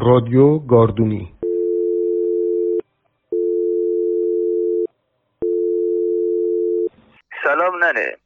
[0.00, 1.34] رادیو گاردونی.
[7.44, 8.16] سلام ننه.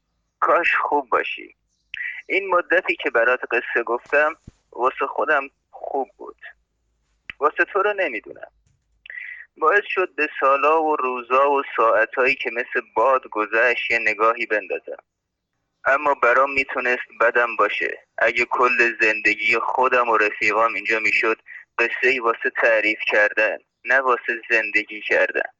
[0.40, 1.54] کاش خوب باشی.
[2.28, 4.34] این مدتی که برات قصه گفتم
[4.72, 6.36] واسه خودم خوب بود.
[7.40, 8.50] واسه تو رو نمی‌دونم.
[9.58, 15.02] باعث شد به سالا و روزا و ساعتهایی که مثل باد گذشت یه نگاهی بندازم.
[15.84, 17.98] اما برام می‌تونست بدم باشه.
[18.18, 21.36] اگه کل زندگی خودم و رفیقام اینجا می‌شد
[21.78, 25.50] قصه ای واسه تعریف کردن نه واسه زندگی کردن.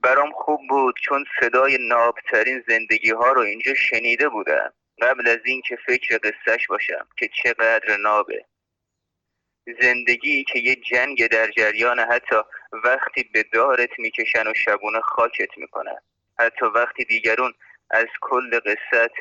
[0.00, 4.72] برام خوب بود چون صدای نابترین زندگی ها رو اینجا شنیده بودم.
[5.02, 8.44] قبل از اینکه فکر قصهش باشم که چقدر نابه.
[9.80, 12.36] زندگی که یه جنگ در جریان حتی
[12.84, 15.98] وقتی به دارت می‌کشن و شبونه خاکت می‌کنن.
[16.38, 17.54] حتی وقتی دیگرون
[17.90, 19.12] از کل قصت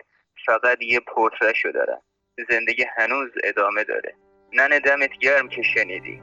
[0.46, 2.02] فقط یه پرترشو دارن.
[2.50, 4.16] زندگی هنوز ادامه داره.
[4.54, 6.22] ننه دمت گرم که شنیدی.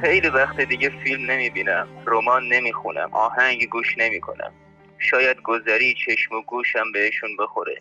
[0.00, 4.54] خیلی وقت دیگه فیلم نمی‌بینم رمان نمی‌خونم آهنگ گوش نمی‌کنم.
[4.98, 7.78] شاید گذری چشم و گوشم بهشون بخوره.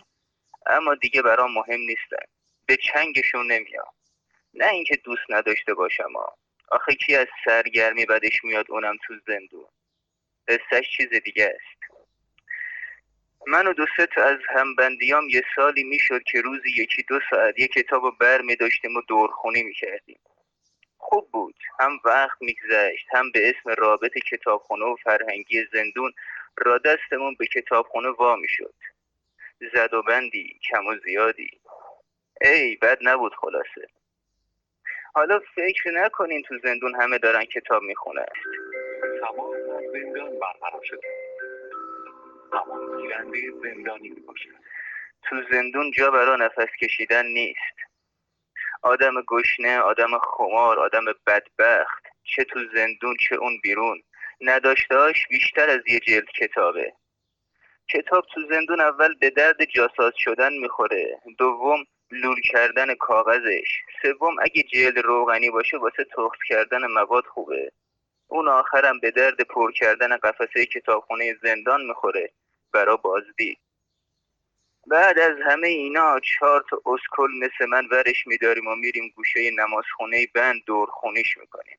[0.66, 2.26] اما دیگه برام مهم نیستن.
[2.66, 3.88] به چنگشون نمیام.
[4.54, 6.38] نه اینکه دوست نداشته باشم ها.
[6.72, 9.66] آخه کی از سرگرمی بدش میاد اونم تو زندون؟
[10.48, 11.94] قصهش چیز دیگه است.
[13.48, 17.68] من و دو تا از همبندیام یه سالی می‌شد که روزی یکی دو ساعت یه
[17.68, 20.20] کتاب رو بر می داشتیم و دورخونی می‌کردیم.
[21.00, 21.56] خوب بود.
[21.80, 26.14] هم وقت میگذشت هم به اسم رابط کتابخونه و فرهنگی زندون
[26.58, 28.74] را دستمون به کتابخونه وا می‌شد.
[29.74, 31.52] زد و بندی کم و زیادی.
[32.42, 33.88] ای بد نبود خلاصه.
[35.14, 38.26] حالا فکر نکنین تو زندون همه دارن کتاب می‌خونن.
[39.22, 39.56] تمام
[39.94, 41.08] زندان برقرار شده.
[42.54, 44.50] همان گیرنده زندانی می‌باشد
[45.24, 47.79] تو زندون جا برا نفس کشیدن نیست.
[48.82, 54.04] آدم گشنه آدم خمار آدم بدبخت چه تو زندون چه اون بیرون.
[54.42, 56.94] نداشتهاش بیشتر از یه جلد کتابه.
[57.90, 61.20] کتاب تو زندون اول به درد جاساز شدن می‌خوره.
[61.38, 63.78] دوم لول کردن کاغذش.
[64.02, 67.72] سوم اگه جلد روغنی باشه واسه تخت کردن مواد خوبه.
[68.28, 72.32] اون آخرم به درد پر کردن قفسه کتابخونه زندان می‌خوره.
[72.74, 73.58] برا بازدید.
[74.90, 80.28] بعد از همه اینا چهار تا اسکل مثل من ورش میداریم و میریم گوشه نمازخونه
[80.34, 81.78] بند دورخونیش می‌کنیم.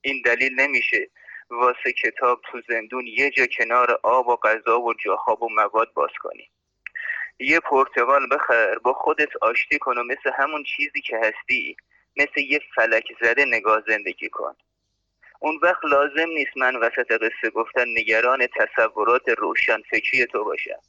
[0.00, 1.10] این دلیل نمیشه
[1.50, 6.10] واسه کتاب تو زندون یه جا کنار آب و غذا و جاخاب و مواد باز
[6.22, 6.50] کنی.
[7.38, 11.76] یه پرتقال بخر با خودت آشتی کن و مثل همون چیزی که هستی
[12.16, 14.56] مثل یه فلک زده نگاه زندگی کن.
[15.40, 20.80] اون وقت لازم نیست من وسط قصه گفتن نگران تصورات روشن فکری تو باشم.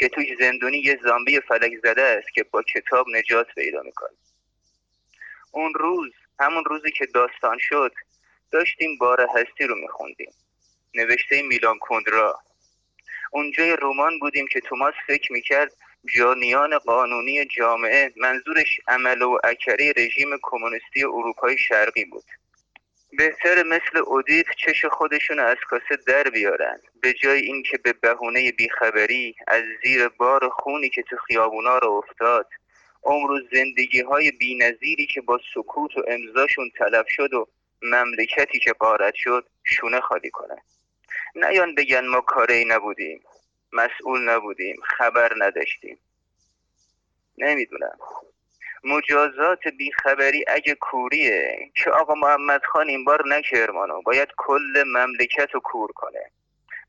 [0.00, 4.16] که توی زندونی یه زامبی فلک زده است که با کتاب نجات پیدا می‌کنه.
[5.52, 7.92] اون روز همون روزی که داستان شد
[8.50, 10.32] داشتیم بار هستی رو میخوندیم.
[10.94, 12.40] نوشته میلان کندرا.
[13.32, 15.72] اونجای رومان بودیم که توماس فکر می‌کرد
[16.16, 22.24] جانیان قانونی جامعه منظورش عمل و اکره رژیم کمونیستی اروپای شرقی بود.
[23.12, 26.80] بهتر مثل اودیپ چش خودشون از کاسه در بیارن.
[27.02, 32.46] به جای اینکه به بهونه بیخبری از زیر بار خونی که تو خیابونا رو افتاد
[33.02, 37.48] عمر و زندگی های بی نظیری که با سکوت و امضاشون تلف شد و
[37.82, 40.58] مملکتی که قارت شد شونه خالی کنن.
[41.34, 43.22] نیان بگن ما کاری نبودیم
[43.72, 45.98] مسئول نبودیم خبر نداشتیم.
[47.38, 47.98] نمی‌دونم.
[48.84, 51.70] مجازات بیخبری اگه کوریه.
[51.74, 53.42] که آقا محمد خان این بار نه
[54.04, 56.30] باید کل مملکت رو کور کنه.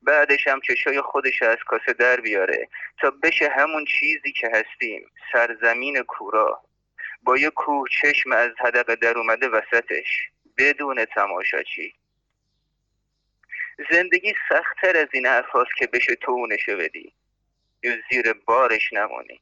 [0.02, 2.68] بعدش هم چشای خودش از کاسه در بیاره
[3.00, 6.62] تا بشه همون چیزی که هستیم سرزمین کورا.
[7.22, 11.94] با یه کوه چشم از حدقه در اومده وسطش بدون تماشاچی.
[13.90, 16.48] زندگی سختتر از این حرفاست که بشه تو
[16.78, 17.12] بدی.
[17.82, 19.40] یا زیر بارش نمونی.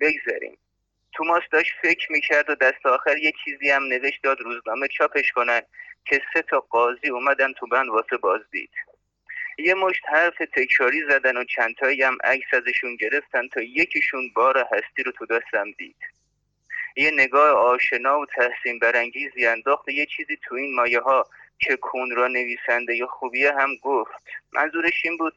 [0.00, 0.58] بگذاریم.
[1.16, 5.62] توماس داشت فکر می‌کرد و دست آخر یه چیزی هم نوشت داد روزنامه چاپش کنن
[6.04, 8.70] که سه تا قاضی اومدن تو بند واسه بازدید.
[9.58, 15.02] یه مشت حرف تکراری زدن و چندتایی هم عکس ازشون گرفتن تا یکیشون بار هستی
[15.02, 15.96] رو تو دستم دید.
[16.96, 21.26] یه نگاه آشنا و تحسین برانگیزی انداخت یه چیزی تو این مایه ها
[21.58, 24.12] که کون را نویسنده یا خوبیه هم گفت.
[24.52, 25.34] منظورش این بود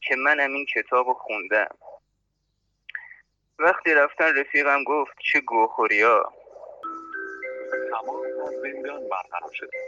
[0.00, 1.76] که منم این کتاب رو خوندم.
[3.60, 6.32] وقتی رفتن رفیقم گفت چه گوخوری ها
[7.90, 8.22] تمام
[8.62, 9.78] زندان برقرار شده.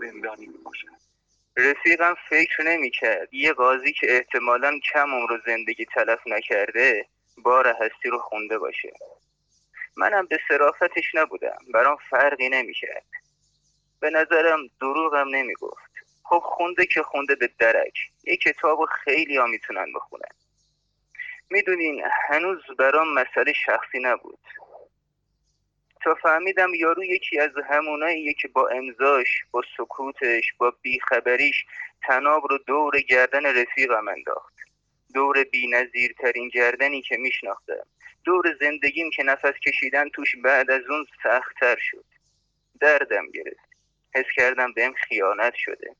[0.00, 0.86] زندانی می باشد
[1.56, 3.34] رفیقم فکر نمی‌کرد.
[3.34, 7.06] یه قاضی که احتمالا کم عمر زندگی تلف نکرده
[7.38, 8.92] بار هستی رو خونده باشه.
[9.96, 11.58] منم به صرافتش نبودم.
[11.74, 13.06] برام فرقی نمی‌کرد.
[14.00, 15.92] به نظرم دروغم نمی‌گفت.
[16.24, 17.94] خب خونده که خونده به درک.
[18.24, 20.47] یه کتاب خیلی ها می‌تونن بخونن.
[21.50, 24.38] می‌دونین هنوز برام مسئله شخصی نبود.
[26.04, 31.64] تا فهمیدم یارو یکی از هموناییه که با امضاش با سکوتش با بیخبریش
[32.02, 34.54] تناب رو دور گردن رفیقم انداخت.
[35.14, 37.86] دور بینظیرترین گردنی که میشناختم.
[38.24, 42.04] دور زندگیم که نفس کشیدن توش بعد از اون سختتر شد.
[42.80, 43.68] دردم گرفت.
[44.14, 45.96] حس کردم بهم خیانت شده.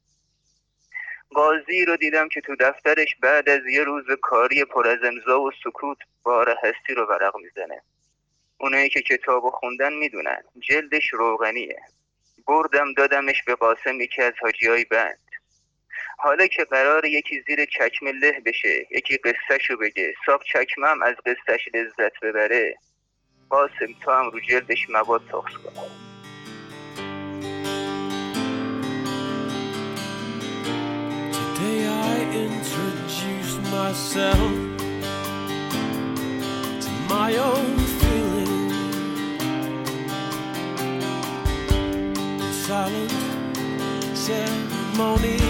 [1.34, 5.50] قاضی رو دیدم که تو دفترش بعد از یه روز کاری پر از امضا و
[5.64, 7.82] سکوت بار هستی رو ورق می‌زنه.
[8.60, 10.42] اونایی که کتاب خوندن می‌دونن.
[10.60, 11.80] جلدش روغنیه.
[12.46, 15.18] بردم دادمش به قاسم یکی از حاجی بند.
[16.18, 20.14] حالا که قرار یکی زیر چکمه له بشه یکی قصهشو بگه.
[20.26, 22.78] صاف چکمه هم از قصهش لذت ببره.
[23.50, 26.07] قاسم تو هم رو جلدش مواد تخص کن.
[33.88, 34.52] Myself
[36.84, 38.52] to my own feeling.
[42.44, 43.56] In silent
[44.26, 45.40] ceremony,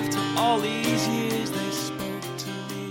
[0.00, 2.84] after all these years, they spoke to me.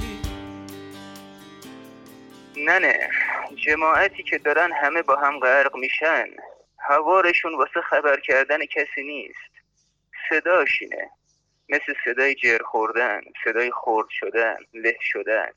[2.56, 3.10] نه نه
[3.56, 6.26] جماعتی که دارن همه با هم غرق میشن
[6.80, 9.52] هوارشون واسه خبر کردن کسی نیست
[10.30, 11.10] صداشینه
[11.74, 15.50] مثل صدای جر خوردن صدای خورد شدن له شدن.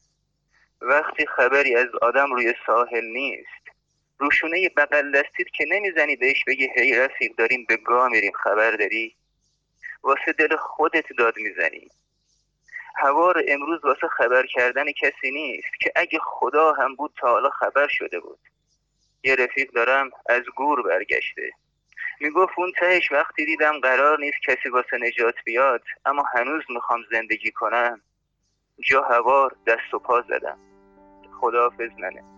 [0.81, 3.67] وقتی خبری از آدم روی ساحل نیست
[4.19, 9.17] روشونه بغل دستید که نمی‌زنی بهش بگی هی رفیق داریم به گاه میریم خبر داری؟
[10.03, 11.89] واسه دل خودت داد می‌زنی.
[12.97, 17.89] هوار امروز واسه خبر کردن کسی نیست که اگه خدا هم بود تا حالا خبر
[17.89, 18.39] شده بود.
[19.25, 21.53] یه رفیق دارم از گور برگشته.
[22.21, 27.51] می‌گفت اون تهش وقتی دیدم قرار نیست کسی واسه نجات بیاد اما هنوز می‌خوام زندگی
[27.51, 28.01] کنم.
[28.89, 30.59] جا هوار دست و پا زدم.
[31.41, 32.36] خداحافظ ننه.